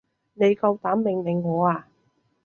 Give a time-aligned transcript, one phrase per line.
[0.33, 1.87] 你夠膽命令我啊？